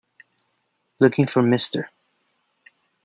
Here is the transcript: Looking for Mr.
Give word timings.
Looking 0.99 1.27
for 1.27 1.43
Mr. 1.43 1.85